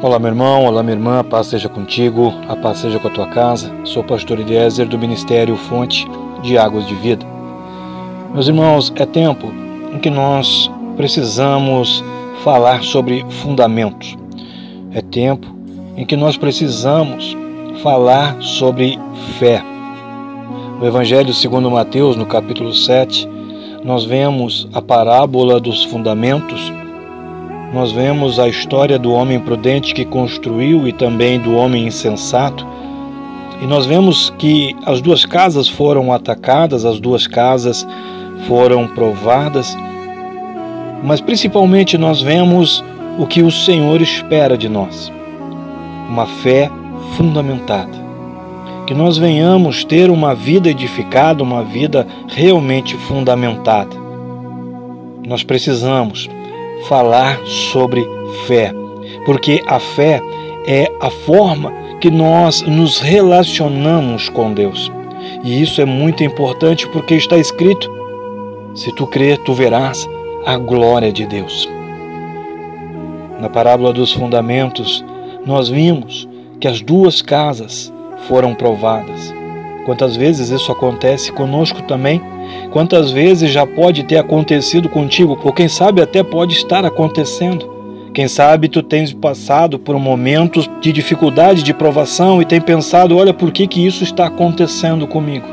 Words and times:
Olá, 0.00 0.16
meu 0.16 0.28
irmão, 0.28 0.64
olá, 0.64 0.80
minha 0.80 0.94
irmã, 0.94 1.18
a 1.18 1.24
paz 1.24 1.48
seja 1.48 1.68
contigo, 1.68 2.32
a 2.48 2.54
paz 2.54 2.78
seja 2.78 3.00
com 3.00 3.08
a 3.08 3.10
tua 3.10 3.26
casa. 3.26 3.74
Sou 3.82 4.04
pastor 4.04 4.38
Eliezer 4.38 4.86
do 4.86 4.96
Ministério 4.96 5.56
Fonte 5.56 6.06
de 6.40 6.56
Águas 6.56 6.86
de 6.86 6.94
Vida. 6.94 7.26
Meus 8.32 8.46
irmãos, 8.46 8.92
é 8.94 9.04
tempo 9.04 9.52
em 9.92 9.98
que 9.98 10.08
nós 10.08 10.70
precisamos 10.96 12.04
falar 12.44 12.84
sobre 12.84 13.26
fundamentos. 13.28 14.16
É 14.92 15.00
tempo 15.00 15.48
em 15.96 16.06
que 16.06 16.14
nós 16.14 16.36
precisamos 16.36 17.36
falar 17.82 18.40
sobre 18.40 18.96
fé. 19.40 19.64
No 20.78 20.86
Evangelho 20.86 21.34
segundo 21.34 21.68
Mateus, 21.68 22.14
no 22.14 22.24
capítulo 22.24 22.72
7, 22.72 23.28
nós 23.82 24.04
vemos 24.04 24.68
a 24.72 24.80
parábola 24.80 25.58
dos 25.58 25.82
fundamentos 25.82 26.72
nós 27.72 27.92
vemos 27.92 28.38
a 28.38 28.48
história 28.48 28.98
do 28.98 29.12
homem 29.12 29.38
prudente 29.38 29.92
que 29.92 30.04
construiu 30.04 30.88
e 30.88 30.92
também 30.92 31.38
do 31.38 31.54
homem 31.54 31.86
insensato. 31.86 32.66
E 33.60 33.66
nós 33.66 33.84
vemos 33.84 34.32
que 34.38 34.74
as 34.86 35.00
duas 35.00 35.26
casas 35.26 35.68
foram 35.68 36.12
atacadas, 36.12 36.84
as 36.84 36.98
duas 36.98 37.26
casas 37.26 37.86
foram 38.46 38.86
provadas, 38.86 39.76
mas 41.02 41.20
principalmente 41.20 41.98
nós 41.98 42.22
vemos 42.22 42.82
o 43.18 43.26
que 43.26 43.42
o 43.42 43.50
Senhor 43.50 44.00
espera 44.00 44.56
de 44.56 44.68
nós: 44.68 45.12
uma 46.08 46.26
fé 46.26 46.70
fundamentada. 47.16 48.08
Que 48.86 48.94
nós 48.94 49.18
venhamos 49.18 49.84
ter 49.84 50.10
uma 50.10 50.34
vida 50.34 50.70
edificada, 50.70 51.42
uma 51.42 51.62
vida 51.62 52.06
realmente 52.28 52.96
fundamentada. 52.96 53.94
Nós 55.26 55.44
precisamos 55.44 56.26
falar 56.86 57.38
sobre 57.46 58.06
fé, 58.46 58.72
porque 59.24 59.62
a 59.66 59.78
fé 59.78 60.20
é 60.66 60.92
a 61.00 61.10
forma 61.10 61.72
que 62.00 62.10
nós 62.10 62.62
nos 62.62 63.00
relacionamos 63.00 64.28
com 64.28 64.52
Deus. 64.52 64.90
E 65.44 65.62
isso 65.62 65.80
é 65.80 65.84
muito 65.84 66.22
importante 66.22 66.86
porque 66.88 67.14
está 67.14 67.36
escrito: 67.36 67.90
se 68.74 68.92
tu 68.94 69.06
crer, 69.06 69.38
tu 69.38 69.54
verás 69.54 70.08
a 70.46 70.56
glória 70.56 71.12
de 71.12 71.26
Deus. 71.26 71.68
Na 73.40 73.48
parábola 73.48 73.92
dos 73.92 74.12
fundamentos, 74.12 75.04
nós 75.46 75.68
vimos 75.68 76.28
que 76.60 76.66
as 76.66 76.80
duas 76.80 77.22
casas 77.22 77.92
foram 78.26 78.54
provadas. 78.54 79.32
Quantas 79.86 80.16
vezes 80.16 80.50
isso 80.50 80.70
acontece 80.70 81.32
conosco 81.32 81.82
também? 81.82 82.20
Quantas 82.70 83.10
vezes 83.10 83.50
já 83.50 83.66
pode 83.66 84.04
ter 84.04 84.18
acontecido 84.18 84.88
contigo, 84.88 85.38
ou 85.42 85.52
quem 85.52 85.68
sabe 85.68 86.02
até 86.02 86.22
pode 86.22 86.54
estar 86.54 86.84
acontecendo? 86.84 87.78
Quem 88.12 88.26
sabe 88.26 88.68
tu 88.68 88.82
tens 88.82 89.12
passado 89.12 89.78
por 89.78 89.98
momentos 89.98 90.68
de 90.80 90.92
dificuldade, 90.92 91.62
de 91.62 91.72
provação 91.72 92.42
e 92.42 92.44
tem 92.44 92.60
pensado, 92.60 93.16
olha 93.16 93.32
por 93.32 93.52
que 93.52 93.66
que 93.66 93.86
isso 93.86 94.02
está 94.02 94.26
acontecendo 94.26 95.06
comigo? 95.06 95.46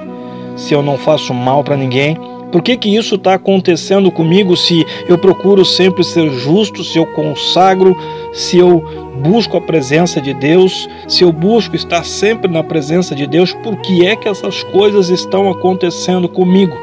Se 0.56 0.73
eu 0.73 0.81
não 0.81 0.97
faço 0.97 1.33
mal 1.33 1.63
para 1.63 1.78
ninguém, 1.78 2.17
por 2.56 2.62
que 2.62 2.78
que 2.78 2.96
isso 2.96 3.16
está 3.16 3.34
acontecendo 3.34 4.10
comigo 4.10 4.56
se 4.56 4.86
eu 5.10 5.18
procuro 5.18 5.66
sempre 5.66 6.06
ser 6.06 6.32
justo, 6.32 6.86
se 6.86 6.98
eu 6.98 7.06
consagro, 7.06 7.98
se 8.32 8.58
eu 8.58 8.80
busco 9.22 9.58
a 9.58 9.62
presença 9.62 10.22
de 10.22 10.34
Deus, 10.34 10.88
se 11.06 11.26
eu 11.26 11.34
busco 11.34 11.76
estar 11.76 12.06
sempre 12.06 12.50
na 12.50 12.64
presença 12.64 13.14
de 13.14 13.28
Deus, 13.28 13.52
por 13.56 13.76
que 13.82 14.08
é 14.08 14.16
que 14.16 14.30
essas 14.30 14.64
coisas 14.64 15.10
estão 15.10 15.52
acontecendo 15.52 16.30
comigo? 16.30 16.78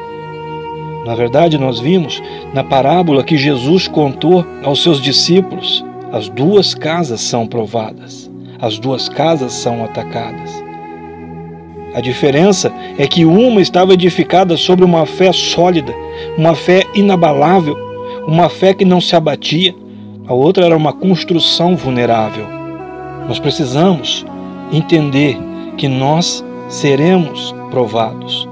Na 1.07 1.15
verdade, 1.15 1.57
nós 1.57 1.79
vimos 1.79 2.21
na 2.53 2.63
parábola 2.63 3.23
que 3.23 3.35
Jesus 3.35 3.87
contou 3.87 4.45
aos 4.63 4.83
seus 4.83 5.01
discípulos: 5.01 5.83
as 6.11 6.29
duas 6.29 6.75
casas 6.75 7.19
são 7.19 7.47
provadas, 7.47 8.29
as 8.61 8.77
duas 8.77 9.09
casas 9.09 9.53
são 9.53 9.83
atacadas. 9.83 10.62
A 11.93 12.01
diferença 12.01 12.73
é 12.97 13.07
que 13.07 13.23
uma 13.23 13.61
estava 13.61 13.93
edificada 13.93 14.57
sobre 14.57 14.83
uma 14.83 15.05
fé 15.05 15.31
sólida, 15.31 15.93
uma 16.37 16.55
fé 16.55 16.83
inabalável, 16.95 17.77
uma 18.27 18.49
fé 18.49 18.73
que 18.73 18.83
não 18.83 18.99
se 18.99 19.15
abatia. 19.15 19.75
A 20.25 20.33
outra 20.33 20.65
era 20.65 20.75
uma 20.75 20.91
construção 20.91 21.75
vulnerável. 21.75 22.45
Nós 23.27 23.37
precisamos 23.39 24.25
entender 24.71 25.37
que 25.77 25.87
nós 25.87 26.43
seremos 26.67 27.53
provados. 27.69 28.47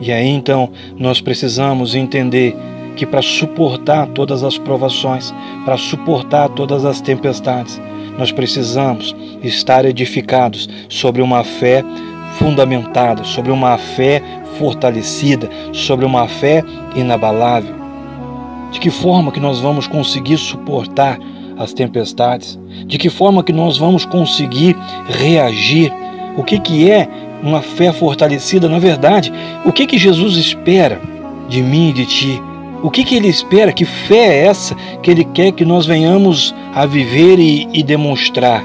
E 0.00 0.12
aí 0.12 0.28
então 0.28 0.70
nós 0.96 1.20
precisamos 1.20 1.94
entender 1.94 2.56
que 2.94 3.04
para 3.04 3.22
suportar 3.22 4.06
todas 4.08 4.44
as 4.44 4.56
provações, 4.56 5.34
para 5.64 5.76
suportar 5.76 6.48
todas 6.50 6.84
as 6.84 7.00
tempestades, 7.00 7.80
nós 8.16 8.30
precisamos 8.30 9.14
estar 9.42 9.84
edificados 9.84 10.68
sobre 10.88 11.20
uma 11.20 11.42
fé 11.42 11.84
fundamentada, 12.38 13.24
sobre 13.24 13.50
uma 13.50 13.76
fé 13.78 14.22
fortalecida, 14.58 15.48
sobre 15.72 16.04
uma 16.04 16.28
fé 16.28 16.62
inabalável. 16.94 17.74
De 18.70 18.80
que 18.80 18.90
forma 18.90 19.30
que 19.30 19.40
nós 19.40 19.60
vamos 19.60 19.86
conseguir 19.86 20.36
suportar 20.38 21.18
as 21.56 21.72
tempestades? 21.72 22.58
De 22.86 22.98
que 22.98 23.08
forma 23.08 23.42
que 23.42 23.52
nós 23.52 23.78
vamos 23.78 24.04
conseguir 24.04 24.76
reagir? 25.08 25.92
O 26.36 26.42
que, 26.42 26.58
que 26.58 26.90
é 26.90 27.08
uma 27.42 27.62
fé 27.62 27.92
fortalecida, 27.92 28.68
na 28.68 28.78
verdade, 28.78 29.32
o 29.64 29.72
que 29.72 29.86
que 29.86 29.98
Jesus 29.98 30.36
espera 30.36 31.00
de 31.48 31.62
mim 31.62 31.90
e 31.90 31.92
de 31.92 32.06
ti? 32.06 32.42
O 32.82 32.90
que 32.90 33.04
que 33.04 33.14
ele 33.14 33.28
espera? 33.28 33.72
Que 33.72 33.84
fé 33.84 34.26
é 34.26 34.46
essa 34.46 34.74
que 35.02 35.10
ele 35.10 35.24
quer 35.24 35.52
que 35.52 35.64
nós 35.64 35.86
venhamos 35.86 36.54
a 36.74 36.84
viver 36.84 37.38
e, 37.38 37.68
e 37.72 37.82
demonstrar? 37.82 38.62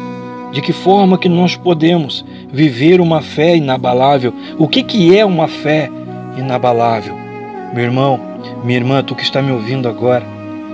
De 0.52 0.62
que 0.62 0.74
forma 0.74 1.18
que 1.18 1.30
nós 1.30 1.56
podemos 1.56 2.26
viver 2.52 3.00
uma 3.02 3.22
fé 3.22 3.56
inabalável? 3.56 4.34
O 4.58 4.68
que 4.68 4.84
que 4.84 5.18
é 5.18 5.26
uma 5.26 5.48
fé 5.48 5.90
inabalável? 6.38 7.16
Meu 7.74 7.84
irmão, 7.84 8.20
minha 8.64 8.78
irmã, 8.78 9.04
tu 9.04 9.16
que 9.16 9.24
está 9.24 9.42
me 9.42 9.52
ouvindo 9.52 9.88
agora, 9.88 10.26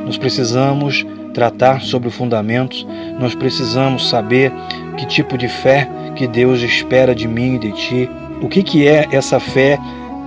nós 0.05 0.17
precisamos 0.17 1.05
tratar 1.33 1.81
sobre 1.81 2.09
fundamentos, 2.09 2.87
nós 3.19 3.35
precisamos 3.35 4.07
saber 4.07 4.51
que 4.97 5.05
tipo 5.05 5.37
de 5.37 5.47
fé 5.47 5.89
que 6.15 6.25
Deus 6.25 6.61
espera 6.61 7.13
de 7.13 7.27
mim 7.27 7.55
e 7.55 7.59
de 7.59 7.71
ti. 7.73 8.09
O 8.41 8.47
que, 8.47 8.63
que 8.63 8.87
é 8.87 9.07
essa 9.11 9.39
fé 9.39 9.77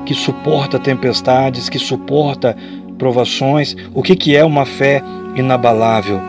que 0.04 0.14
suporta 0.14 0.78
tempestades, 0.78 1.68
que 1.68 1.78
suporta 1.78 2.56
provações? 2.98 3.74
O 3.94 4.02
que, 4.02 4.14
que 4.14 4.36
é 4.36 4.44
uma 4.44 4.66
fé 4.66 5.02
inabalável? 5.34 6.20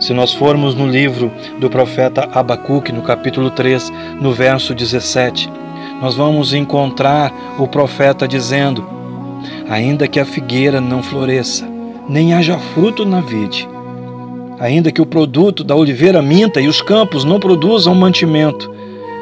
Se 0.00 0.14
nós 0.14 0.32
formos 0.32 0.74
no 0.74 0.86
livro 0.86 1.30
do 1.58 1.68
profeta 1.68 2.26
Abacuque, 2.32 2.90
no 2.90 3.02
capítulo 3.02 3.50
3, 3.50 3.92
no 4.18 4.32
verso 4.32 4.74
17, 4.74 5.52
nós 6.00 6.14
vamos 6.14 6.54
encontrar 6.54 7.30
o 7.58 7.68
profeta 7.68 8.26
dizendo: 8.26 8.82
Ainda 9.68 10.08
que 10.08 10.18
a 10.18 10.24
figueira 10.24 10.80
não 10.80 11.02
floresça, 11.02 11.68
nem 12.08 12.32
haja 12.32 12.56
fruto 12.56 13.04
na 13.04 13.20
vide, 13.20 13.68
ainda 14.58 14.90
que 14.90 15.02
o 15.02 15.06
produto 15.06 15.62
da 15.62 15.76
oliveira 15.76 16.22
minta 16.22 16.62
e 16.62 16.66
os 16.66 16.80
campos 16.80 17.22
não 17.22 17.38
produzam 17.38 17.94
mantimento, 17.94 18.72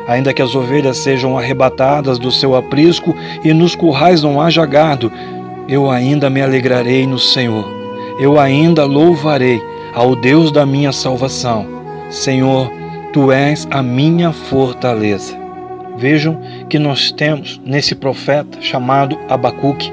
ainda 0.06 0.32
que 0.32 0.40
as 0.40 0.54
ovelhas 0.54 0.98
sejam 0.98 1.36
arrebatadas 1.36 2.20
do 2.20 2.30
seu 2.30 2.54
aprisco 2.54 3.16
e 3.42 3.52
nos 3.52 3.74
currais 3.74 4.22
não 4.22 4.40
haja 4.40 4.64
gado, 4.64 5.10
eu 5.68 5.90
ainda 5.90 6.30
me 6.30 6.40
alegrarei 6.40 7.04
no 7.04 7.18
Senhor. 7.18 7.66
Eu 8.20 8.38
ainda 8.38 8.84
louvarei 8.84 9.60
ao 9.98 10.14
Deus 10.14 10.52
da 10.52 10.64
minha 10.64 10.92
salvação. 10.92 11.66
Senhor, 12.08 12.70
tu 13.12 13.32
és 13.32 13.66
a 13.68 13.82
minha 13.82 14.32
fortaleza. 14.32 15.36
Vejam 15.96 16.38
que 16.70 16.78
nós 16.78 17.10
temos 17.10 17.60
nesse 17.64 17.96
profeta 17.96 18.62
chamado 18.62 19.18
Abacuque 19.28 19.90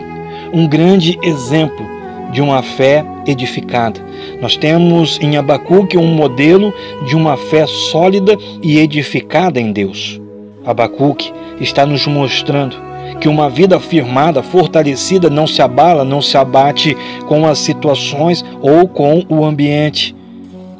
um 0.54 0.68
grande 0.68 1.18
exemplo 1.24 1.84
de 2.32 2.40
uma 2.40 2.62
fé 2.62 3.04
edificada. 3.26 4.00
Nós 4.40 4.56
temos 4.56 5.20
em 5.20 5.38
Abacuque 5.38 5.98
um 5.98 6.14
modelo 6.14 6.72
de 7.08 7.16
uma 7.16 7.36
fé 7.36 7.66
sólida 7.66 8.38
e 8.62 8.78
edificada 8.78 9.60
em 9.60 9.72
Deus. 9.72 10.22
Abacuque 10.64 11.34
está 11.60 11.84
nos 11.84 12.06
mostrando 12.06 12.78
que 13.20 13.28
uma 13.28 13.50
vida 13.50 13.80
firmada, 13.80 14.44
fortalecida, 14.44 15.30
não 15.30 15.48
se 15.48 15.62
abala, 15.62 16.04
não 16.04 16.22
se 16.22 16.38
abate 16.38 16.96
com 17.28 17.48
as 17.48 17.60
situações 17.60 18.44
ou 18.62 18.88
com 18.88 19.26
o 19.30 19.44
ambiente. 19.44 20.16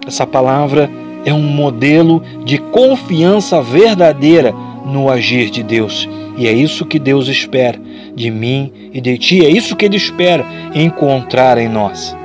Essa 0.06 0.28
palavra 0.28 0.90
é 1.26 1.34
um 1.34 1.42
modelo 1.42 2.22
de 2.44 2.58
confiança 2.58 3.62
verdadeira 3.62 4.54
no 4.86 5.10
agir 5.10 5.50
de 5.50 5.64
Deus. 5.64 6.08
E 6.38 6.48
é 6.48 6.54
isso 6.54 6.86
que 6.86 7.00
Deus 7.00 7.28
espera 7.28 7.80
de 8.14 8.30
mim 8.30 8.72
e 8.94 9.02
de 9.02 9.18
ti, 9.18 9.46
é 9.46 9.50
isso 9.50 9.76
que 9.76 9.86
Ele 9.86 9.98
espera 9.98 10.46
encontrar 10.74 11.58
em 11.58 11.68
nós. 11.68 12.16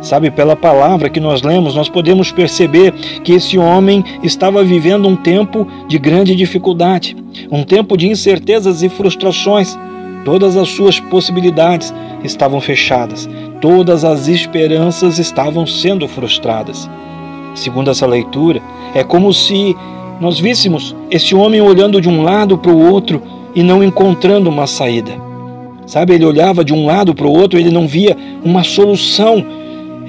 Sabe, 0.00 0.30
pela 0.30 0.56
palavra 0.56 1.10
que 1.10 1.20
nós 1.20 1.42
lemos, 1.42 1.74
nós 1.74 1.88
podemos 1.88 2.32
perceber 2.32 2.92
que 3.22 3.32
esse 3.32 3.58
homem 3.58 4.02
estava 4.22 4.64
vivendo 4.64 5.06
um 5.06 5.14
tempo 5.14 5.66
de 5.86 5.98
grande 5.98 6.34
dificuldade, 6.34 7.16
um 7.50 7.62
tempo 7.62 7.96
de 7.96 8.08
incertezas 8.08 8.82
e 8.82 8.88
frustrações. 8.88 9.78
Todas 10.24 10.56
as 10.56 10.68
suas 10.70 10.98
possibilidades 10.98 11.92
estavam 12.24 12.60
fechadas, 12.60 13.28
todas 13.60 14.04
as 14.04 14.26
esperanças 14.26 15.18
estavam 15.18 15.66
sendo 15.66 16.08
frustradas. 16.08 16.88
Segundo 17.54 17.90
essa 17.90 18.06
leitura, 18.06 18.62
é 18.94 19.04
como 19.04 19.32
se 19.34 19.76
nós 20.20 20.38
víssemos 20.38 20.94
esse 21.10 21.34
homem 21.34 21.60
olhando 21.60 22.00
de 22.00 22.08
um 22.08 22.22
lado 22.22 22.56
para 22.56 22.70
o 22.70 22.90
outro 22.90 23.22
e 23.54 23.62
não 23.62 23.82
encontrando 23.82 24.48
uma 24.48 24.66
saída. 24.66 25.12
Sabe, 25.86 26.14
ele 26.14 26.24
olhava 26.24 26.64
de 26.64 26.72
um 26.72 26.86
lado 26.86 27.14
para 27.14 27.26
o 27.26 27.32
outro, 27.32 27.58
ele 27.58 27.70
não 27.70 27.88
via 27.88 28.16
uma 28.44 28.62
solução 28.62 29.44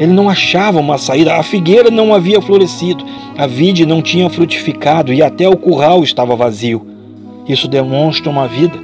ele 0.01 0.13
não 0.13 0.27
achava 0.27 0.79
uma 0.79 0.97
saída. 0.97 1.35
A 1.35 1.43
figueira 1.43 1.91
não 1.91 2.11
havia 2.11 2.41
florescido, 2.41 3.05
a 3.37 3.45
vide 3.45 3.85
não 3.85 4.01
tinha 4.01 4.27
frutificado 4.31 5.13
e 5.13 5.21
até 5.21 5.47
o 5.47 5.55
curral 5.55 6.03
estava 6.03 6.35
vazio. 6.35 6.83
Isso 7.47 7.67
demonstra 7.67 8.27
uma 8.27 8.47
vida 8.47 8.79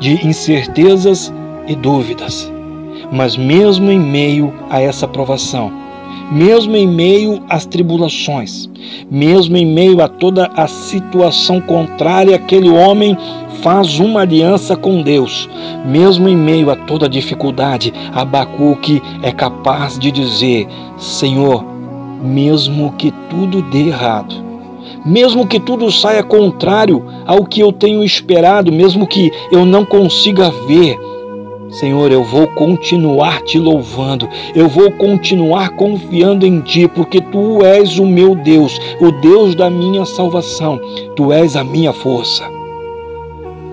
de 0.00 0.26
incertezas 0.26 1.30
e 1.68 1.74
dúvidas. 1.74 2.50
Mas 3.12 3.36
mesmo 3.36 3.90
em 3.90 4.00
meio 4.00 4.54
a 4.70 4.80
essa 4.80 5.06
provação, 5.06 5.70
mesmo 6.32 6.74
em 6.74 6.86
meio 6.86 7.42
às 7.46 7.66
tribulações, 7.66 8.66
mesmo 9.10 9.58
em 9.58 9.66
meio 9.66 10.00
a 10.00 10.08
toda 10.08 10.50
a 10.56 10.66
situação 10.66 11.60
contrária, 11.60 12.34
aquele 12.34 12.70
homem 12.70 13.18
faz 13.64 13.98
uma 13.98 14.20
aliança 14.20 14.76
com 14.76 15.00
Deus. 15.00 15.48
Mesmo 15.86 16.28
em 16.28 16.36
meio 16.36 16.70
a 16.70 16.76
toda 16.76 17.08
dificuldade, 17.08 17.94
Abacuque 18.12 19.02
é 19.22 19.32
capaz 19.32 19.98
de 19.98 20.12
dizer: 20.12 20.68
Senhor, 20.98 21.64
mesmo 22.22 22.92
que 22.92 23.10
tudo 23.30 23.62
dê 23.62 23.86
errado, 23.86 24.34
mesmo 25.04 25.46
que 25.46 25.58
tudo 25.58 25.90
saia 25.90 26.22
contrário 26.22 27.06
ao 27.26 27.46
que 27.46 27.60
eu 27.60 27.72
tenho 27.72 28.04
esperado, 28.04 28.70
mesmo 28.70 29.06
que 29.06 29.32
eu 29.50 29.64
não 29.64 29.82
consiga 29.82 30.50
ver, 30.68 30.98
Senhor, 31.70 32.12
eu 32.12 32.22
vou 32.22 32.46
continuar 32.48 33.40
te 33.42 33.58
louvando, 33.58 34.28
eu 34.54 34.68
vou 34.68 34.92
continuar 34.92 35.70
confiando 35.70 36.46
em 36.46 36.60
Ti, 36.60 36.86
porque 36.86 37.20
Tu 37.20 37.64
és 37.64 37.98
o 37.98 38.06
meu 38.06 38.34
Deus, 38.34 38.78
o 39.00 39.10
Deus 39.10 39.54
da 39.54 39.70
minha 39.70 40.04
salvação, 40.04 40.78
Tu 41.16 41.32
és 41.32 41.56
a 41.56 41.64
minha 41.64 41.92
força. 41.92 42.53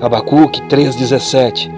Abacuque 0.02 0.62
3,17 0.64 1.72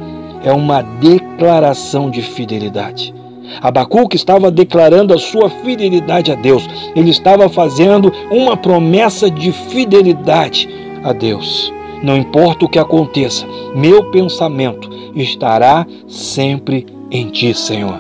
é 0.46 0.52
uma 0.54 0.82
declaração 0.82 2.10
de 2.10 2.22
fidelidade. 2.22 3.14
Abacuque 3.62 4.16
estava 4.16 4.50
declarando 4.50 5.14
a 5.14 5.18
sua 5.18 5.50
fidelidade 5.50 6.32
a 6.32 6.36
Deus, 6.36 6.68
ele 6.96 7.10
estava 7.10 7.50
fazendo 7.50 8.12
uma 8.32 8.56
promessa 8.56 9.30
de 9.30 9.52
fidelidade 9.52 10.70
a 11.04 11.12
Deus. 11.12 11.72
Não 12.02 12.16
importa 12.18 12.66
o 12.66 12.70
que 12.70 12.80
aconteça, 12.80 13.46
meu 13.76 14.10
pensamento 14.10 14.90
estará 15.16 15.86
sempre 16.08 16.88
em 17.12 17.30
ti, 17.30 17.54
Senhor. 17.54 18.00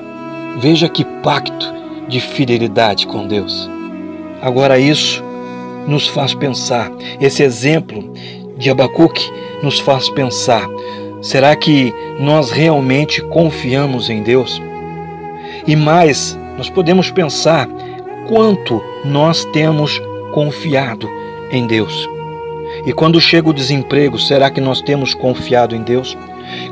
Veja 0.58 0.88
que 0.88 1.04
pacto 1.04 1.74
de 2.08 2.20
fidelidade 2.20 3.08
com 3.08 3.28
Deus. 3.28 3.70
Agora, 4.42 4.80
isso 4.80 5.24
nos 5.88 6.08
faz 6.08 6.34
pensar, 6.34 6.92
esse 7.20 7.44
exemplo 7.44 8.14
de 8.64 8.70
Abacuque 8.70 9.30
nos 9.62 9.80
faz 9.80 10.10
pensar: 10.10 10.68
será 11.22 11.56
que 11.56 11.94
nós 12.20 12.50
realmente 12.50 13.22
confiamos 13.22 14.10
em 14.10 14.24
Deus? 14.24 14.62
E 15.68 15.76
mais, 15.76 16.38
nós 16.58 16.70
podemos 16.70 17.12
pensar 17.12 17.68
quanto 18.28 18.82
nós 19.06 19.46
temos 19.46 20.02
confiado 20.34 21.08
em 21.52 21.68
Deus. 21.68 22.10
E 22.86 22.92
quando 22.92 23.22
chega 23.22 23.50
o 23.50 23.54
desemprego, 23.54 24.18
será 24.18 24.50
que 24.50 24.60
nós 24.60 24.82
temos 24.82 25.14
confiado 25.14 25.76
em 25.76 25.84
Deus? 25.84 26.18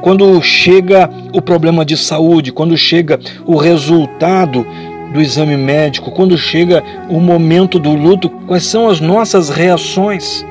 Quando 0.02 0.42
chega 0.42 1.10
o 1.34 1.42
problema 1.42 1.86
de 1.86 1.96
saúde, 1.96 2.52
quando 2.52 2.76
chega 2.78 3.20
o 3.46 3.56
resultado 3.56 4.66
do 5.14 5.22
exame 5.22 5.58
médico, 5.58 6.12
quando 6.12 6.38
chega 6.38 6.84
o 7.10 7.20
momento 7.20 7.78
do 7.78 7.94
luto, 7.94 8.30
quais 8.48 8.64
são 8.64 8.90
as 8.90 9.00
nossas 9.00 9.50
reações? 9.50 10.46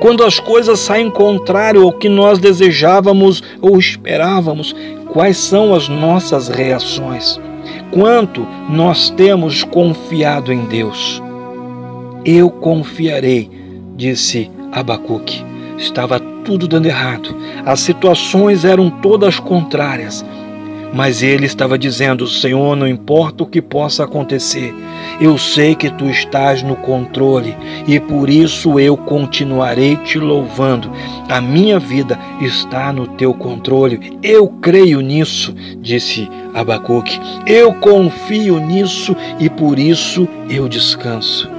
Quando 0.00 0.24
as 0.24 0.38
coisas 0.38 0.80
saem 0.80 1.10
contrário 1.10 1.82
ao 1.82 1.92
que 1.92 2.08
nós 2.08 2.38
desejávamos 2.38 3.42
ou 3.60 3.78
esperávamos, 3.78 4.74
quais 5.12 5.36
são 5.36 5.74
as 5.74 5.88
nossas 5.88 6.48
reações? 6.48 7.40
Quanto 7.90 8.46
nós 8.68 9.10
temos 9.10 9.62
confiado 9.62 10.52
em 10.52 10.64
Deus? 10.64 11.22
Eu 12.24 12.50
confiarei, 12.50 13.50
disse 13.96 14.50
Abacuque. 14.72 15.44
Estava 15.78 16.18
tudo 16.18 16.66
dando 16.68 16.86
errado. 16.86 17.34
As 17.64 17.80
situações 17.80 18.64
eram 18.64 18.90
todas 18.90 19.38
contrárias. 19.38 20.24
Mas 20.94 21.22
ele 21.22 21.44
estava 21.44 21.76
dizendo: 21.76 22.26
Senhor, 22.28 22.76
não 22.76 22.86
importa 22.86 23.42
o 23.42 23.46
que 23.46 23.60
possa 23.60 24.04
acontecer, 24.04 24.72
eu 25.20 25.36
sei 25.36 25.74
que 25.74 25.90
tu 25.90 26.08
estás 26.08 26.62
no 26.62 26.76
controle 26.76 27.56
e 27.86 27.98
por 27.98 28.30
isso 28.30 28.78
eu 28.78 28.96
continuarei 28.96 29.96
te 29.96 30.18
louvando. 30.18 30.90
A 31.28 31.40
minha 31.40 31.80
vida 31.80 32.18
está 32.40 32.92
no 32.92 33.08
teu 33.08 33.34
controle. 33.34 34.16
Eu 34.22 34.46
creio 34.48 35.00
nisso, 35.00 35.52
disse 35.80 36.30
Abacuque. 36.54 37.20
Eu 37.44 37.74
confio 37.74 38.60
nisso 38.60 39.16
e 39.40 39.50
por 39.50 39.78
isso 39.78 40.28
eu 40.48 40.68
descanso. 40.68 41.50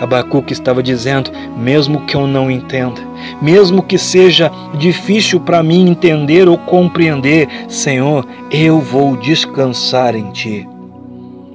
Abacuque 0.00 0.52
estava 0.52 0.82
dizendo: 0.82 1.30
mesmo 1.56 2.02
que 2.02 2.14
eu 2.14 2.26
não 2.26 2.50
entenda, 2.50 3.00
mesmo 3.40 3.82
que 3.82 3.98
seja 3.98 4.50
difícil 4.78 5.40
para 5.40 5.62
mim 5.62 5.88
entender 5.88 6.48
ou 6.48 6.58
compreender, 6.58 7.48
Senhor, 7.68 8.26
eu 8.50 8.80
vou 8.80 9.16
descansar 9.16 10.14
em 10.14 10.30
Ti. 10.30 10.68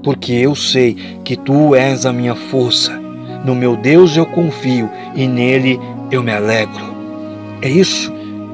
Porque 0.04 0.34
eu 0.34 0.56
sei 0.56 0.96
que 1.24 1.36
Tu 1.36 1.76
és 1.76 2.06
a 2.06 2.14
minha 2.14 2.36
força. 2.36 3.00
No 3.46 3.56
meu 3.56 3.76
Deus 3.76 4.16
eu 4.16 4.26
confio 4.26 4.90
e 5.16 5.28
nele 5.28 5.80
eu 6.12 6.24
me 6.24 6.32
alegro. 6.32 6.92
É 7.62 7.70
isso 7.70 8.12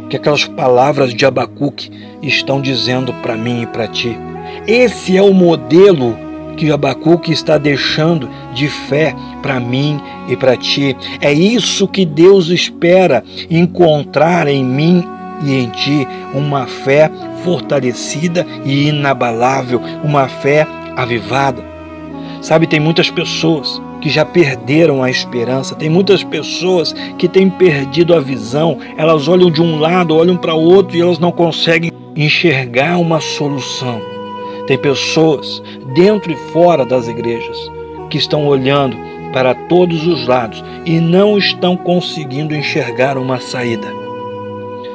que 0.10 0.16
aquelas 0.16 0.46
palavras 0.46 1.14
de 1.14 1.26
Abacuque 1.26 1.92
estão 2.22 2.62
dizendo 2.62 3.14
para 3.16 3.36
mim 3.36 3.64
e 3.64 3.66
para 3.66 3.88
ti. 3.88 4.18
Esse 4.66 5.18
é 5.18 5.22
o 5.22 5.34
modelo 5.34 6.18
que 6.58 6.72
Abacuque 6.72 7.32
está 7.32 7.58
deixando 7.58 8.28
de 8.54 8.68
fé 8.68 9.16
para 9.42 9.60
mim 9.60 10.02
e 10.28 10.36
para 10.36 10.58
ti. 10.58 10.98
É 11.22 11.32
isso 11.32 11.88
que 11.88 12.06
Deus 12.06 12.50
espera 12.50 13.24
encontrar 13.50 14.48
em 14.48 14.66
mim 14.66 15.04
e 15.46 15.54
em 15.54 15.70
ti 15.70 16.08
uma 16.34 16.66
fé 16.66 17.10
fortalecida 17.44 18.46
e 18.66 18.90
inabalável, 18.90 19.80
uma 20.04 20.28
fé 20.28 20.68
avivada. 20.96 21.64
Sabe, 22.42 22.68
tem 22.68 22.80
muitas 22.80 23.10
pessoas 23.10 23.82
que 24.02 24.10
já 24.10 24.26
perderam 24.26 25.02
a 25.02 25.10
esperança, 25.10 25.76
tem 25.76 25.90
muitas 25.90 26.24
pessoas 26.24 26.94
que 27.18 27.28
têm 27.28 27.50
perdido 27.50 28.14
a 28.14 28.20
visão, 28.20 28.78
elas 28.96 29.28
olham 29.28 29.50
de 29.50 29.62
um 29.62 29.80
lado, 29.80 30.16
olham 30.16 30.38
para 30.38 30.54
o 30.54 30.62
outro 30.62 30.96
e 30.96 31.02
elas 31.02 31.20
não 31.20 31.32
conseguem 31.32 31.92
enxergar 32.16 32.98
uma 32.98 33.20
solução. 33.20 34.17
Tem 34.68 34.78
pessoas 34.78 35.64
dentro 35.94 36.32
e 36.32 36.36
fora 36.36 36.86
das 36.86 37.08
igrejas 37.08 37.58
que 38.10 38.18
estão 38.18 38.46
olhando 38.46 38.96
para 39.34 39.56
todos 39.56 40.06
os 40.06 40.28
lados 40.28 40.64
e 40.86 41.00
não 41.00 41.38
estão 41.38 41.76
conseguindo 41.76 42.54
enxergar 42.54 43.18
uma 43.18 43.40
saída. 43.40 44.07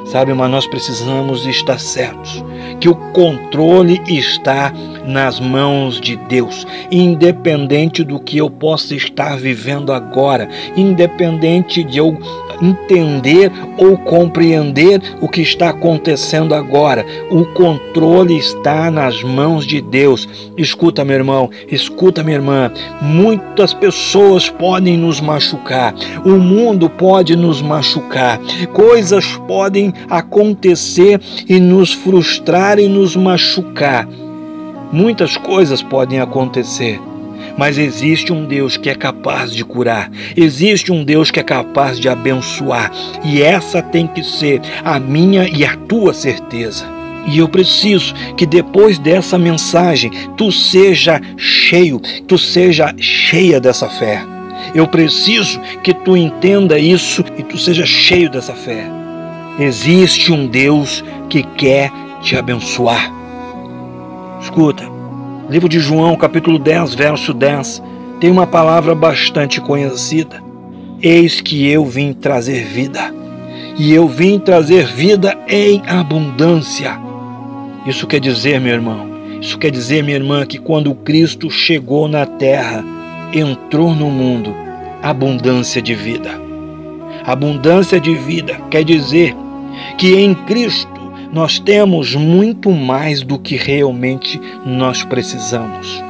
Sabe, 0.05 0.33
mas 0.33 0.51
nós 0.51 0.67
precisamos 0.67 1.45
estar 1.45 1.79
certos 1.79 2.43
que 2.79 2.89
o 2.89 2.95
controle 3.13 4.01
está 4.07 4.73
nas 5.05 5.39
mãos 5.39 6.01
de 6.01 6.15
Deus, 6.15 6.67
independente 6.91 8.03
do 8.03 8.19
que 8.19 8.37
eu 8.37 8.49
possa 8.49 8.95
estar 8.95 9.37
vivendo 9.37 9.93
agora, 9.93 10.49
independente 10.75 11.83
de 11.83 11.97
eu 11.97 12.17
entender 12.61 13.51
ou 13.77 13.97
compreender 13.97 15.01
o 15.21 15.27
que 15.27 15.41
está 15.41 15.69
acontecendo 15.69 16.53
agora. 16.53 17.05
O 17.29 17.45
controle 17.45 18.37
está 18.37 18.89
nas 18.91 19.21
mãos 19.23 19.65
de 19.65 19.81
Deus. 19.81 20.27
Escuta, 20.57 21.03
meu 21.03 21.15
irmão, 21.15 21.49
escuta, 21.67 22.23
minha 22.23 22.37
irmã. 22.37 22.71
Muitas 23.01 23.73
pessoas 23.73 24.49
podem 24.49 24.97
nos 24.97 25.19
machucar, 25.19 25.93
o 26.25 26.31
mundo 26.31 26.89
pode 26.89 27.35
nos 27.35 27.61
machucar, 27.61 28.39
coisas 28.73 29.25
podem 29.47 29.92
acontecer 30.09 31.19
e 31.47 31.59
nos 31.59 31.93
frustrar 31.93 32.79
e 32.79 32.87
nos 32.87 33.15
machucar. 33.15 34.07
Muitas 34.91 35.37
coisas 35.37 35.81
podem 35.81 36.19
acontecer 36.19 36.99
mas 37.57 37.77
existe 37.77 38.31
um 38.31 38.45
Deus 38.45 38.77
que 38.77 38.89
é 38.89 38.95
capaz 38.95 39.53
de 39.53 39.63
curar, 39.63 40.09
existe 40.35 40.91
um 40.91 41.03
Deus 41.03 41.31
que 41.31 41.39
é 41.39 41.43
capaz 41.43 41.99
de 41.99 42.09
abençoar, 42.09 42.91
e 43.23 43.41
essa 43.41 43.81
tem 43.81 44.07
que 44.07 44.23
ser 44.23 44.61
a 44.83 44.99
minha 44.99 45.47
e 45.47 45.65
a 45.65 45.75
tua 45.75 46.13
certeza. 46.13 46.85
E 47.25 47.37
eu 47.37 47.47
preciso 47.47 48.13
que 48.35 48.45
depois 48.45 48.99
dessa 48.99 49.37
mensagem 49.37 50.11
tu 50.35 50.51
seja 50.51 51.21
cheio, 51.37 52.01
tu 52.27 52.37
seja 52.37 52.93
cheia 52.97 53.61
dessa 53.61 53.87
fé. 53.87 54.21
Eu 54.75 54.87
preciso 54.87 55.59
que 55.83 55.93
tu 55.93 56.17
entenda 56.17 56.77
isso 56.77 57.23
e 57.37 57.43
tu 57.43 57.57
seja 57.57 57.85
cheio 57.85 58.29
dessa 58.29 58.53
fé. 58.53 59.02
Existe 59.59 60.31
um 60.31 60.47
Deus 60.47 61.03
que 61.29 61.43
quer 61.43 61.91
te 62.21 62.35
abençoar. 62.35 63.13
Escuta, 64.41 64.83
Livro 65.47 65.69
de 65.69 65.79
João, 65.79 66.15
capítulo 66.15 66.57
10, 66.57 66.95
verso 66.95 67.35
10, 67.35 67.83
tem 68.19 68.31
uma 68.31 68.47
palavra 68.47 68.95
bastante 68.95 69.61
conhecida. 69.61 70.41
Eis 70.99 71.39
que 71.39 71.67
eu 71.67 71.85
vim 71.85 72.13
trazer 72.13 72.65
vida, 72.65 73.13
e 73.77 73.93
eu 73.93 74.07
vim 74.07 74.39
trazer 74.39 74.87
vida 74.87 75.37
em 75.47 75.83
abundância. 75.87 76.99
Isso 77.85 78.07
quer 78.07 78.19
dizer, 78.19 78.59
meu 78.59 78.73
irmão, 78.73 79.07
isso 79.39 79.59
quer 79.59 79.69
dizer, 79.69 80.03
minha 80.03 80.17
irmã, 80.17 80.47
que 80.47 80.57
quando 80.57 80.95
Cristo 80.95 81.51
chegou 81.51 82.07
na 82.07 82.25
terra, 82.25 82.83
entrou 83.31 83.93
no 83.93 84.09
mundo, 84.09 84.51
abundância 85.03 85.79
de 85.79 85.93
vida. 85.93 86.41
Abundância 87.23 87.99
de 87.99 88.15
vida 88.15 88.59
quer 88.71 88.83
dizer 88.83 89.35
que 89.97 90.15
em 90.15 90.33
Cristo 90.33 91.01
nós 91.31 91.57
temos 91.57 92.13
muito 92.15 92.71
mais 92.71 93.23
do 93.23 93.39
que 93.39 93.55
realmente 93.55 94.39
nós 94.65 95.03
precisamos. 95.03 96.03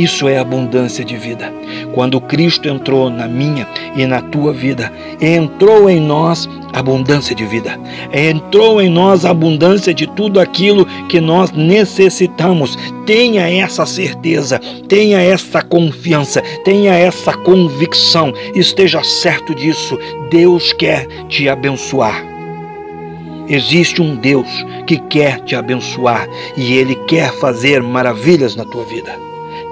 Isso 0.00 0.28
é 0.28 0.38
abundância 0.38 1.04
de 1.04 1.16
vida. 1.16 1.52
Quando 1.92 2.20
Cristo 2.20 2.68
entrou 2.68 3.10
na 3.10 3.26
minha 3.26 3.66
e 3.94 4.06
na 4.06 4.22
tua 4.22 4.52
vida, 4.52 4.90
entrou 5.20 5.90
em 5.90 6.00
nós 6.00 6.48
abundância 6.72 7.34
de 7.34 7.44
vida. 7.44 7.78
Entrou 8.12 8.80
em 8.80 8.88
nós 8.88 9.24
abundância 9.24 9.92
de 9.92 10.06
tudo 10.06 10.40
aquilo 10.40 10.86
que 11.08 11.20
nós 11.20 11.50
necessitamos. 11.52 12.78
Tenha 13.04 13.48
essa 13.50 13.84
certeza, 13.84 14.58
tenha 14.88 15.20
essa 15.20 15.60
confiança, 15.60 16.40
tenha 16.64 16.94
essa 16.94 17.34
convicção. 17.34 18.32
Esteja 18.54 19.02
certo 19.02 19.54
disso. 19.54 19.98
Deus 20.30 20.72
quer 20.72 21.06
te 21.28 21.48
abençoar. 21.48 22.29
Existe 23.50 24.00
um 24.00 24.14
Deus 24.14 24.46
que 24.86 24.96
quer 24.96 25.40
te 25.40 25.56
abençoar 25.56 26.28
e 26.56 26.74
Ele 26.74 26.94
quer 27.08 27.32
fazer 27.32 27.82
maravilhas 27.82 28.54
na 28.54 28.64
tua 28.64 28.84
vida. 28.84 29.18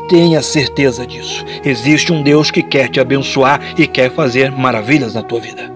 Tenha 0.08 0.42
certeza 0.42 1.06
disso. 1.06 1.44
Existe 1.64 2.12
um 2.12 2.20
Deus 2.20 2.50
que 2.50 2.61
quer 2.61 2.88
te 2.88 2.99
abençoar 2.99 3.61
e 3.78 3.87
quer 3.87 4.11
fazer 4.11 4.50
maravilhas 4.50 5.14
na 5.14 5.23
tua 5.23 5.38
vida. 5.38 5.73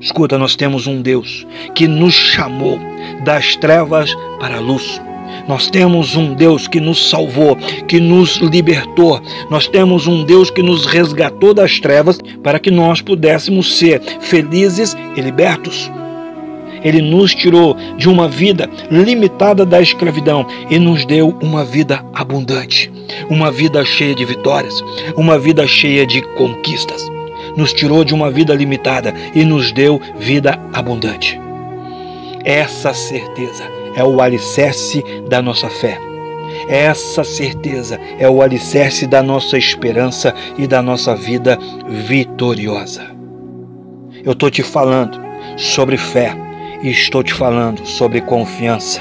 Escuta, 0.00 0.38
nós 0.38 0.54
temos 0.54 0.86
um 0.86 1.02
Deus 1.02 1.44
que 1.74 1.88
nos 1.88 2.14
chamou 2.14 2.78
das 3.24 3.56
trevas 3.56 4.14
para 4.38 4.58
a 4.58 4.60
luz. 4.60 5.00
Nós 5.48 5.68
temos 5.68 6.14
um 6.14 6.32
Deus 6.32 6.68
que 6.68 6.78
nos 6.78 7.10
salvou, 7.10 7.56
que 7.88 7.98
nos 7.98 8.36
libertou. 8.36 9.20
Nós 9.50 9.66
temos 9.66 10.06
um 10.06 10.22
Deus 10.22 10.48
que 10.48 10.62
nos 10.62 10.86
resgatou 10.86 11.52
das 11.52 11.80
trevas 11.80 12.20
para 12.40 12.60
que 12.60 12.70
nós 12.70 13.02
pudéssemos 13.02 13.78
ser 13.78 14.00
felizes 14.20 14.96
e 15.16 15.20
libertos. 15.20 15.90
Ele 16.86 17.02
nos 17.02 17.34
tirou 17.34 17.76
de 17.96 18.08
uma 18.08 18.28
vida 18.28 18.70
limitada 18.88 19.66
da 19.66 19.82
escravidão 19.82 20.46
e 20.70 20.78
nos 20.78 21.04
deu 21.04 21.36
uma 21.42 21.64
vida 21.64 22.00
abundante, 22.14 22.92
uma 23.28 23.50
vida 23.50 23.84
cheia 23.84 24.14
de 24.14 24.24
vitórias, 24.24 24.80
uma 25.16 25.36
vida 25.36 25.66
cheia 25.66 26.06
de 26.06 26.22
conquistas. 26.36 27.04
Nos 27.56 27.72
tirou 27.72 28.04
de 28.04 28.14
uma 28.14 28.30
vida 28.30 28.54
limitada 28.54 29.12
e 29.34 29.44
nos 29.44 29.72
deu 29.72 30.00
vida 30.16 30.60
abundante. 30.72 31.40
Essa 32.44 32.94
certeza 32.94 33.64
é 33.96 34.04
o 34.04 34.22
alicerce 34.22 35.02
da 35.28 35.42
nossa 35.42 35.68
fé. 35.68 36.00
Essa 36.68 37.24
certeza 37.24 37.98
é 38.16 38.30
o 38.30 38.40
alicerce 38.40 39.08
da 39.08 39.24
nossa 39.24 39.58
esperança 39.58 40.32
e 40.56 40.68
da 40.68 40.80
nossa 40.80 41.16
vida 41.16 41.58
vitoriosa. 41.88 43.10
Eu 44.22 44.34
estou 44.34 44.52
te 44.52 44.62
falando 44.62 45.18
sobre 45.56 45.96
fé 45.96 46.45
estou 46.90 47.22
te 47.22 47.32
falando 47.32 47.86
sobre 47.86 48.20
confiança. 48.20 49.00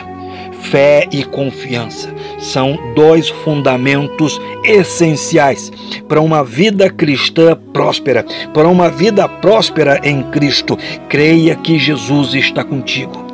Fé 0.62 1.08
e 1.12 1.24
confiança 1.24 2.14
são 2.40 2.78
dois 2.96 3.30
fundamentos 3.30 4.42
essenciais 4.64 5.72
para 6.08 6.20
uma 6.20 6.44
vida 6.44 6.90
cristã 6.90 7.58
próspera, 7.72 8.26
para 8.54 8.68
uma 8.68 8.90
vida 8.90 9.28
próspera 9.28 10.02
em 10.04 10.24
Cristo. 10.32 10.78
Creia 11.08 11.56
que 11.56 11.78
Jesus 11.78 12.34
está 12.34 12.64
contigo. 12.64 13.26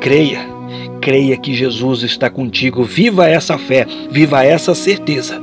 Creia, 0.00 0.40
creia 1.00 1.36
que 1.36 1.54
Jesus 1.54 2.02
está 2.02 2.30
contigo. 2.30 2.84
Viva 2.84 3.28
essa 3.28 3.58
fé, 3.58 3.86
viva 4.10 4.44
essa 4.44 4.74
certeza, 4.74 5.42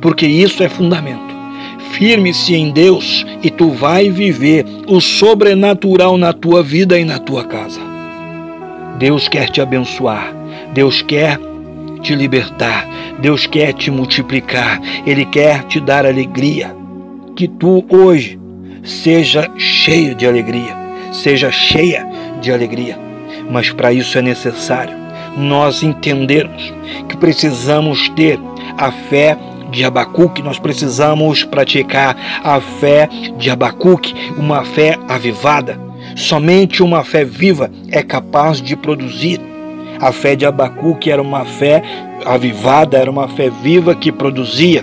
porque 0.00 0.26
isso 0.26 0.62
é 0.62 0.68
fundamento. 0.68 1.25
Firme-se 1.92 2.54
em 2.54 2.70
Deus 2.70 3.24
e 3.42 3.50
tu 3.50 3.70
vai 3.70 4.10
viver 4.10 4.64
o 4.86 5.00
sobrenatural 5.00 6.18
na 6.18 6.32
tua 6.32 6.62
vida 6.62 6.98
e 6.98 7.04
na 7.04 7.18
tua 7.18 7.44
casa. 7.44 7.80
Deus 8.98 9.28
quer 9.28 9.48
te 9.48 9.60
abençoar, 9.60 10.34
Deus 10.72 11.02
quer 11.02 11.38
te 12.02 12.14
libertar, 12.14 12.86
Deus 13.20 13.46
quer 13.46 13.72
te 13.72 13.90
multiplicar, 13.90 14.80
Ele 15.06 15.24
quer 15.24 15.64
te 15.64 15.80
dar 15.80 16.06
alegria. 16.06 16.74
Que 17.34 17.46
tu 17.46 17.84
hoje 17.88 18.38
seja 18.82 19.50
cheio 19.56 20.14
de 20.14 20.26
alegria, 20.26 20.74
seja 21.12 21.50
cheia 21.50 22.06
de 22.40 22.52
alegria. 22.52 22.98
Mas 23.50 23.70
para 23.70 23.92
isso 23.92 24.18
é 24.18 24.22
necessário 24.22 25.06
nós 25.36 25.82
entendermos 25.82 26.72
que 27.08 27.16
precisamos 27.16 28.08
ter 28.10 28.40
a 28.78 28.90
fé 28.90 29.36
de 29.76 29.84
Abacuque, 29.84 30.42
nós 30.42 30.58
precisamos 30.58 31.44
praticar 31.44 32.16
a 32.42 32.58
fé 32.60 33.08
de 33.36 33.50
Abacuque, 33.50 34.14
uma 34.38 34.64
fé 34.64 34.98
avivada. 35.06 35.78
Somente 36.16 36.82
uma 36.82 37.04
fé 37.04 37.26
viva 37.26 37.70
é 37.90 38.02
capaz 38.02 38.62
de 38.62 38.74
produzir. 38.74 39.38
A 40.00 40.12
fé 40.12 40.34
de 40.34 40.46
Abacuque 40.46 41.10
era 41.10 41.20
uma 41.20 41.44
fé 41.44 41.82
avivada, 42.24 42.96
era 42.96 43.10
uma 43.10 43.28
fé 43.28 43.50
viva 43.50 43.94
que 43.94 44.10
produzia. 44.10 44.82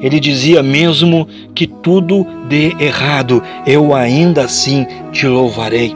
Ele 0.00 0.20
dizia 0.20 0.62
mesmo 0.62 1.28
que 1.54 1.66
tudo 1.66 2.26
dê 2.48 2.74
errado, 2.80 3.42
eu 3.66 3.94
ainda 3.94 4.44
assim 4.44 4.86
te 5.12 5.26
louvarei. 5.26 5.94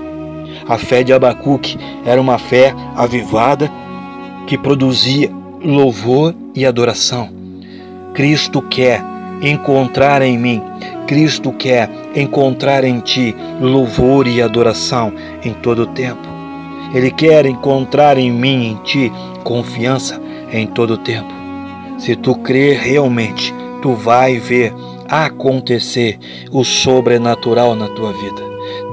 A 0.69 0.77
fé 0.77 1.03
de 1.03 1.15
Abacuque 1.15 1.79
era 2.05 2.21
uma 2.21 2.37
fé 2.37 2.75
avivada 2.95 3.73
que 4.47 4.59
produzia 4.59 5.31
louvor 5.65 6.35
e 6.55 6.67
adoração. 6.67 7.40
Cristo 8.15 8.61
quer 8.63 9.03
encontrar 9.43 10.23
em 10.23 10.39
mim, 10.39 10.63
Cristo 11.07 11.53
quer 11.53 11.91
encontrar 12.15 12.85
em 12.85 13.01
ti 13.01 13.35
louvor 13.61 14.27
e 14.27 14.43
adoração 14.43 15.13
em 15.45 15.53
todo 15.55 15.83
o 15.83 15.87
tempo. 15.87 16.29
Ele 16.95 17.11
quer 17.11 17.47
encontrar 17.47 18.19
em 18.19 18.31
mim, 18.31 18.67
em 18.67 18.77
ti, 18.83 19.13
confiança 19.45 20.21
em 20.53 20.67
todo 20.67 20.95
o 20.95 20.99
tempo. 20.99 21.33
Se 21.99 22.17
tu 22.17 22.35
crer 22.35 22.79
realmente, 22.79 23.55
tu 23.81 23.95
vai 23.95 24.39
ver 24.39 24.73
acontecer 25.09 26.19
o 26.51 26.65
sobrenatural 26.65 27.75
na 27.75 27.89
tua 27.89 28.13
vida. 28.13 28.43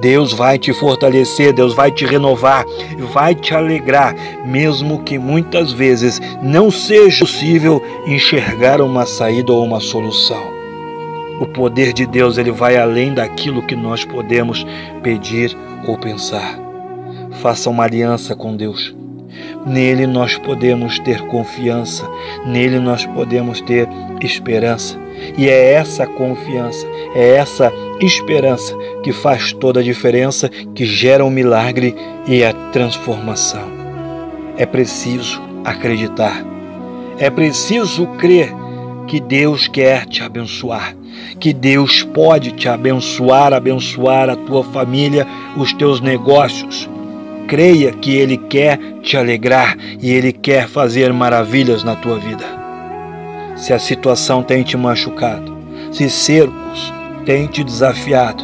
Deus 0.02 0.34
vai 0.34 0.58
te 0.58 0.74
fortalecer, 0.74 1.54
Deus 1.54 1.74
vai 1.74 1.92
te 1.92 2.06
renovar, 2.06 2.66
vai 3.12 3.34
te 3.34 3.54
alegrar, 3.54 4.16
mesmo 4.46 5.04
que 5.04 5.18
muitas 5.18 5.72
vezes 5.72 6.22
não 6.42 6.70
seja 6.70 7.26
possível 7.26 7.82
enxergar 8.06 8.82
uma 8.82 9.06
saída 9.06 9.52
ou 9.52 9.64
uma 9.64 9.80
solução. 9.80 10.58
O 11.40 11.46
poder 11.46 11.94
de 11.94 12.06
Deus 12.06 12.38
ele 12.38 12.52
vai 12.52 12.78
além 12.78 13.14
daquilo 13.14 13.62
que 13.62 13.76
nós 13.76 14.04
podemos 14.04 14.66
pedir 15.04 15.56
ou 15.88 15.98
pensar. 15.98 16.60
Faça 17.42 17.70
uma 17.70 17.84
aliança 17.84 18.36
com 18.36 18.56
Deus. 18.56 18.96
Nele 19.66 20.08
nós 20.08 20.38
podemos 20.38 20.98
ter 21.00 21.22
confiança, 21.28 22.10
nele 22.46 22.80
nós 22.80 23.06
podemos 23.06 23.62
ter 23.62 23.88
esperança. 24.26 24.98
E 25.38 25.50
é 25.50 25.74
essa 25.74 26.06
confiança, 26.06 26.86
é 27.16 27.36
essa 27.36 27.72
esperança 28.00 28.76
que 29.04 29.12
faz 29.12 29.52
toda 29.54 29.80
a 29.80 29.84
diferença, 29.84 30.50
que 30.50 30.86
gera 30.86 31.24
o 31.24 31.28
um 31.28 31.32
milagre 31.32 31.96
e 32.28 32.44
a 32.44 32.54
transformação. 32.72 33.68
É 34.58 34.66
preciso 34.66 35.42
acreditar, 35.64 36.46
é 37.20 37.30
preciso 37.30 38.08
crer 38.18 38.54
que 39.08 39.20
Deus 39.20 39.68
quer 39.68 40.06
te 40.06 40.22
abençoar, 40.22 40.96
que 41.40 41.54
Deus 41.54 42.04
pode 42.04 42.52
te 42.52 42.68
abençoar, 42.68 43.54
abençoar 43.54 44.30
a 44.30 44.36
tua 44.36 44.64
família, 44.64 45.26
os 45.56 45.74
teus 45.74 46.02
negócios. 46.02 46.90
Creia 47.48 47.94
que 47.94 48.14
Ele 48.16 48.38
quer 48.38 48.78
te 49.02 49.16
alegrar 49.16 49.78
e 50.02 50.12
Ele 50.12 50.34
quer 50.34 50.68
fazer 50.68 51.14
maravilhas 51.14 51.84
na 51.84 51.96
tua 51.96 52.20
vida. 52.20 52.67
Se 53.58 53.74
a 53.74 53.80
situação 53.80 54.44
tem 54.44 54.64
te 54.64 54.78
machucado, 54.78 55.58
se 55.92 56.10
cercos 56.10 56.94
têm 57.26 57.48
te 57.48 57.64
desafiado, 57.64 58.44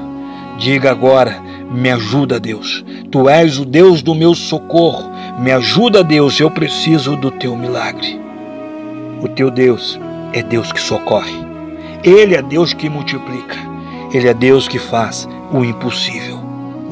diga 0.58 0.92
agora: 0.92 1.42
me 1.72 1.90
ajuda, 1.90 2.40
Deus. 2.40 2.84
Tu 3.12 3.30
és 3.30 3.58
o 3.58 3.66
Deus 3.66 4.02
do 4.02 4.14
meu 4.14 4.36
socorro. 4.36 5.12
Me 5.40 5.52
ajuda, 5.52 6.04
Deus, 6.04 6.40
eu 6.40 6.52
preciso 6.52 7.16
do 7.16 7.32
teu 7.32 7.56
milagre. 7.56 8.20
O 9.22 9.28
teu 9.28 9.50
Deus 9.50 10.00
é 10.34 10.44
Deus 10.44 10.72
que 10.72 10.82
socorre. 10.82 11.34
Ele 12.04 12.36
é 12.36 12.42
Deus 12.42 12.74
que 12.74 12.90
multiplica. 12.90 13.58
Ele 14.14 14.28
é 14.28 14.34
Deus 14.34 14.68
que 14.68 14.78
faz 14.78 15.28
o 15.52 15.64
impossível. 15.64 16.43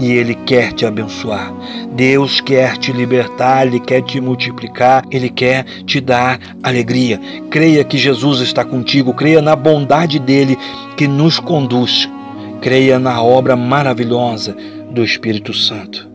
E 0.01 0.13
Ele 0.13 0.33
quer 0.33 0.73
te 0.73 0.83
abençoar. 0.83 1.53
Deus 1.93 2.41
quer 2.41 2.75
te 2.77 2.91
libertar, 2.91 3.67
Ele 3.67 3.79
quer 3.79 4.01
te 4.01 4.19
multiplicar, 4.19 5.05
Ele 5.11 5.29
quer 5.29 5.63
te 5.85 6.01
dar 6.01 6.39
alegria. 6.63 7.21
Creia 7.51 7.83
que 7.83 7.99
Jesus 7.99 8.39
está 8.39 8.65
contigo, 8.65 9.13
creia 9.13 9.43
na 9.43 9.55
bondade 9.55 10.17
dele 10.17 10.57
que 10.97 11.07
nos 11.07 11.39
conduz. 11.39 12.09
Creia 12.61 12.97
na 12.97 13.21
obra 13.21 13.55
maravilhosa 13.55 14.57
do 14.89 15.03
Espírito 15.03 15.53
Santo. 15.53 16.09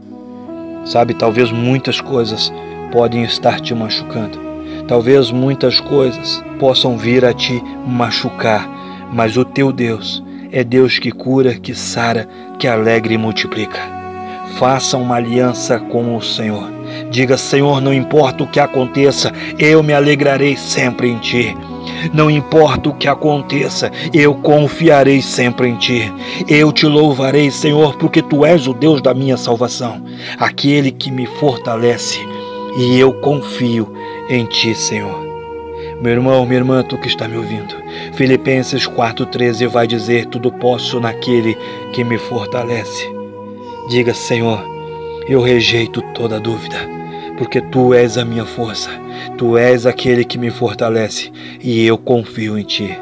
Sabe, 0.84 1.14
talvez 1.14 1.52
muitas 1.52 2.00
coisas 2.00 2.52
podem 2.90 3.22
estar 3.22 3.60
te 3.60 3.72
machucando. 3.72 4.40
Talvez 4.88 5.30
muitas 5.30 5.78
coisas 5.78 6.42
possam 6.58 6.98
vir 6.98 7.24
a 7.24 7.32
te 7.32 7.62
machucar, 7.86 8.68
mas 9.12 9.36
o 9.36 9.44
teu 9.44 9.70
Deus 9.70 10.24
é 10.52 10.64
Deus 10.64 10.98
que 10.98 11.10
cura, 11.10 11.54
que 11.54 11.74
sara, 11.74 12.28
que 12.58 12.66
alegra 12.66 13.12
e 13.12 13.18
multiplica. 13.18 13.78
Faça 14.58 14.96
uma 14.96 15.16
aliança 15.16 15.78
com 15.78 16.16
o 16.16 16.22
Senhor. 16.22 16.70
Diga, 17.10 17.36
Senhor, 17.36 17.80
não 17.80 17.92
importa 17.92 18.44
o 18.44 18.46
que 18.46 18.60
aconteça, 18.60 19.32
eu 19.58 19.82
me 19.82 19.92
alegrarei 19.92 20.56
sempre 20.56 21.08
em 21.10 21.18
Ti. 21.18 21.56
Não 22.12 22.30
importa 22.30 22.88
o 22.88 22.94
que 22.94 23.08
aconteça, 23.08 23.90
eu 24.12 24.34
confiarei 24.34 25.20
sempre 25.20 25.68
em 25.68 25.76
Ti. 25.76 26.12
Eu 26.48 26.72
te 26.72 26.86
louvarei, 26.86 27.50
Senhor, 27.50 27.96
porque 27.96 28.22
Tu 28.22 28.44
és 28.44 28.66
o 28.66 28.74
Deus 28.74 29.00
da 29.02 29.14
minha 29.14 29.36
salvação, 29.36 30.02
aquele 30.38 30.90
que 30.90 31.10
me 31.10 31.26
fortalece. 31.26 32.20
E 32.78 32.98
eu 32.98 33.12
confio 33.14 33.92
em 34.28 34.44
Ti, 34.44 34.74
Senhor. 34.74 35.25
Meu 36.00 36.12
irmão, 36.12 36.44
minha 36.44 36.58
irmã, 36.58 36.82
tu 36.82 36.98
que 36.98 37.08
está 37.08 37.26
me 37.26 37.36
ouvindo, 37.36 37.74
Filipenses 38.12 38.86
4,13 38.86 39.66
vai 39.66 39.86
dizer: 39.86 40.26
Tudo 40.26 40.52
posso 40.52 41.00
naquele 41.00 41.56
que 41.92 42.04
me 42.04 42.18
fortalece. 42.18 43.10
Diga, 43.88 44.12
Senhor, 44.12 44.62
eu 45.28 45.40
rejeito 45.40 46.02
toda 46.14 46.40
dúvida, 46.40 46.76
porque 47.38 47.60
tu 47.60 47.94
és 47.94 48.18
a 48.18 48.24
minha 48.24 48.44
força, 48.44 48.90
tu 49.38 49.56
és 49.56 49.86
aquele 49.86 50.24
que 50.24 50.38
me 50.38 50.50
fortalece 50.50 51.32
e 51.60 51.86
eu 51.86 51.96
confio 51.96 52.58
em 52.58 52.62
ti. 52.62 52.96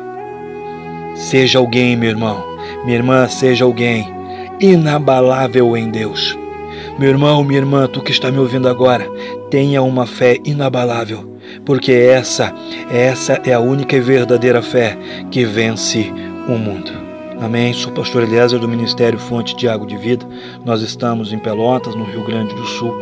Seja 1.14 1.58
alguém, 1.58 1.96
meu 1.96 2.10
irmão, 2.10 2.44
minha 2.84 2.96
irmã, 2.96 3.28
seja 3.28 3.64
alguém 3.64 4.06
inabalável 4.60 5.76
em 5.76 5.90
Deus 5.90 6.36
meu 6.96 7.10
irmão, 7.10 7.42
minha 7.42 7.58
irmã, 7.58 7.88
tu 7.88 8.00
que 8.00 8.12
está 8.12 8.30
me 8.30 8.38
ouvindo 8.38 8.68
agora, 8.68 9.10
tenha 9.50 9.82
uma 9.82 10.06
fé 10.06 10.38
inabalável, 10.44 11.33
porque 11.64 11.92
essa, 11.92 12.54
essa 12.90 13.40
é 13.44 13.52
a 13.52 13.60
única 13.60 13.96
e 13.96 14.00
verdadeira 14.00 14.62
fé 14.62 14.96
que 15.30 15.44
vence 15.44 16.12
o 16.48 16.52
mundo. 16.52 17.04
Amém. 17.40 17.72
Sou 17.72 17.92
pastor 17.92 18.22
Eliezer 18.22 18.58
do 18.58 18.68
Ministério 18.68 19.18
Fonte 19.18 19.56
de 19.56 19.68
Água 19.68 19.86
de 19.86 19.96
Vida. 19.96 20.26
Nós 20.64 20.82
estamos 20.82 21.32
em 21.32 21.38
Pelotas, 21.38 21.94
no 21.94 22.04
Rio 22.04 22.24
Grande 22.24 22.54
do 22.54 22.64
Sul. 22.64 22.94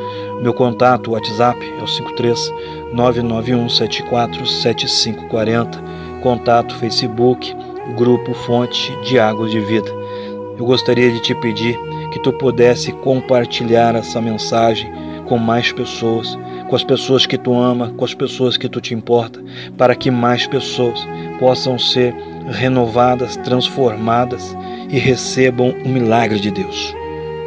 Meu 0.43 0.55
contato, 0.55 1.13
WhatsApp, 1.13 1.59
é 1.79 1.83
o 1.83 1.87
53 1.87 2.53
991 2.93 3.69
74 3.69 4.47
7540. 4.47 5.83
Contato 6.23 6.75
Facebook, 6.77 7.55
Grupo 7.97 8.33
Fonte 8.33 8.97
de 9.03 9.19
Águas 9.19 9.51
de 9.51 9.61
Vida. 9.61 9.91
Eu 10.59 10.65
gostaria 10.65 11.11
de 11.11 11.21
te 11.21 11.35
pedir 11.35 11.79
que 12.11 12.21
tu 12.21 12.33
pudesse 12.33 12.93
compartilhar 12.93 13.95
essa 13.95 14.21
mensagem 14.21 14.91
com 15.27 15.39
mais 15.39 15.73
pessoas, 15.73 16.39
com 16.73 16.77
as 16.77 16.85
pessoas 16.85 17.27
que 17.27 17.37
tu 17.37 17.53
ama, 17.53 17.93
com 17.99 18.03
as 18.03 18.15
pessoas 18.15 18.57
que 18.57 18.67
tu 18.67 18.81
te 18.81 18.95
importa, 18.95 19.45
para 19.77 19.95
que 19.95 20.11
mais 20.11 20.47
pessoas 20.47 21.07
possam 21.39 21.79
ser 21.79 22.15
renovadas, 22.49 23.37
transformadas 23.37 24.57
e 24.89 24.99
recebam 24.99 25.75
o 25.85 25.89
milagre 25.91 26.41
de 26.41 26.51
Deus. 26.51 26.97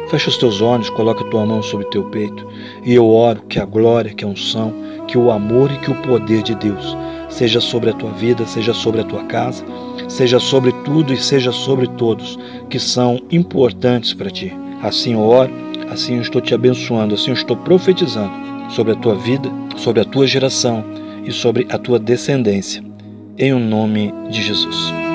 Fecha 0.08 0.28
os 0.28 0.36
teus 0.36 0.60
olhos, 0.60 0.88
coloca 0.90 1.24
a 1.24 1.28
tua 1.28 1.44
mão 1.44 1.60
sobre 1.60 1.86
teu 1.86 2.04
peito 2.04 2.46
e 2.84 2.94
eu 2.94 3.10
oro 3.10 3.42
que 3.48 3.58
a 3.58 3.64
glória, 3.64 4.14
que 4.14 4.24
a 4.24 4.28
unção, 4.28 4.72
que 5.08 5.18
o 5.18 5.32
amor 5.32 5.72
e 5.72 5.78
que 5.78 5.90
o 5.90 6.02
poder 6.02 6.44
de 6.44 6.54
Deus 6.54 6.96
seja 7.28 7.60
sobre 7.60 7.90
a 7.90 7.94
tua 7.94 8.12
vida, 8.12 8.46
seja 8.46 8.72
sobre 8.72 9.00
a 9.00 9.04
tua 9.04 9.24
casa, 9.24 9.64
seja 10.06 10.38
sobre 10.38 10.70
tudo 10.84 11.12
e 11.12 11.16
seja 11.16 11.50
sobre 11.50 11.88
todos 11.88 12.38
que 12.70 12.78
são 12.78 13.20
importantes 13.32 14.14
para 14.14 14.30
ti. 14.30 14.56
Assim 14.84 15.14
eu 15.14 15.20
oro, 15.20 15.50
assim 15.90 16.14
eu 16.14 16.22
estou 16.22 16.40
te 16.40 16.54
abençoando, 16.54 17.16
assim 17.16 17.32
eu 17.32 17.34
estou 17.34 17.56
profetizando 17.56 18.45
sobre 18.68 18.92
a 18.92 18.96
tua 18.96 19.14
vida, 19.14 19.50
sobre 19.76 20.00
a 20.00 20.04
tua 20.04 20.26
geração 20.26 20.84
e 21.24 21.32
sobre 21.32 21.66
a 21.70 21.78
tua 21.78 21.98
descendência. 21.98 22.82
Em 23.38 23.52
o 23.52 23.58
nome 23.58 24.12
de 24.30 24.42
Jesus. 24.42 25.05